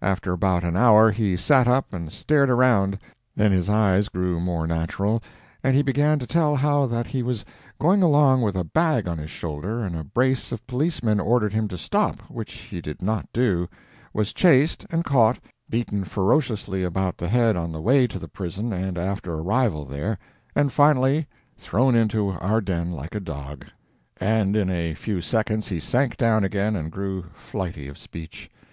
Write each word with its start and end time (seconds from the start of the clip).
After 0.00 0.32
about 0.32 0.62
an 0.62 0.76
hour, 0.76 1.10
he 1.10 1.36
sat 1.36 1.66
up 1.66 1.92
and 1.92 2.12
stared 2.12 2.48
around; 2.48 2.98
then 3.34 3.50
his 3.50 3.68
eyes 3.68 4.08
grew 4.08 4.38
more 4.38 4.64
natural 4.64 5.20
and 5.64 5.74
he 5.74 5.82
began 5.82 6.20
to 6.20 6.26
tell 6.28 6.54
how 6.54 6.86
that 6.86 7.08
he 7.08 7.20
was 7.20 7.44
going 7.80 8.00
along 8.00 8.42
with 8.42 8.54
a 8.54 8.62
bag 8.62 9.08
on 9.08 9.18
his 9.18 9.32
shoulder 9.32 9.80
and 9.80 9.96
a 9.96 10.04
brace 10.04 10.52
of 10.52 10.64
policemen 10.68 11.18
ordered 11.18 11.52
him 11.52 11.66
to 11.66 11.76
stop, 11.76 12.20
which 12.30 12.52
he 12.52 12.80
did 12.80 13.02
not 13.02 13.26
do 13.32 13.68
was 14.14 14.32
chased 14.32 14.86
and 14.88 15.02
caught, 15.02 15.40
beaten 15.68 16.04
ferociously 16.04 16.84
about 16.84 17.18
the 17.18 17.26
head 17.28 17.56
on 17.56 17.72
the 17.72 17.80
way 17.80 18.06
to 18.06 18.20
the 18.20 18.28
prison 18.28 18.72
and 18.72 18.96
after 18.96 19.34
arrival 19.34 19.84
there, 19.84 20.16
and 20.54 20.72
finally 20.72 21.26
thrown 21.58 21.96
into 21.96 22.28
our 22.28 22.60
den 22.60 22.92
like 22.92 23.16
a 23.16 23.18
dog. 23.18 23.66
And 24.18 24.54
in 24.54 24.70
a 24.70 24.94
few 24.94 25.20
seconds 25.20 25.66
he 25.66 25.80
sank 25.80 26.16
down 26.16 26.44
again 26.44 26.76
and 26.76 26.92
grew 26.92 27.24
flighty 27.34 27.88
of 27.88 27.98
speech. 27.98 28.48